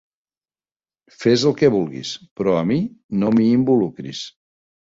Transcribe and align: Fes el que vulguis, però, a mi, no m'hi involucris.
Fes 1.19 1.43
el 1.51 1.53
que 1.59 1.69
vulguis, 1.77 2.15
però, 2.41 2.57
a 2.63 2.67
mi, 2.71 2.81
no 3.25 3.31
m'hi 3.37 3.47
involucris. 3.59 4.27